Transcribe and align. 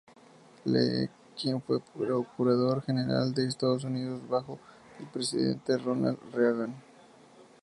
Lee, 0.65 1.11
quien 1.39 1.61
fue 1.61 1.79
Procurador 1.79 2.81
General 2.81 3.31
de 3.35 3.45
Estados 3.45 3.83
Unidos 3.83 4.27
bajo 4.27 4.57
el 4.99 5.05
presidente 5.05 5.77
Ronald 5.77 6.17
Reagan. 6.33 6.73